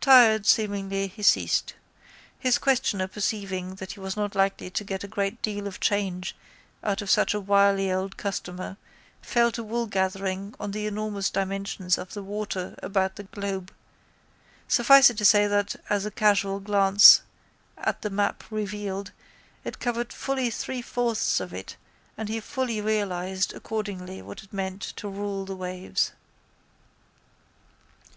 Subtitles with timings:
[0.00, 1.74] Tired seemingly, he ceased.
[2.36, 6.34] His questioner perceiving that he was not likely to get a great deal of change
[6.82, 8.78] out of such a wily old customer,
[9.22, 13.72] fell to woolgathering on the enormous dimensions of the water about the globe,
[14.66, 17.22] suffice it to say that, as a casual glance
[17.78, 19.12] at the map revealed,
[19.62, 21.76] it covered fully three fourths of it
[22.18, 26.10] and he fully realised accordingly what it meant to rule the waves.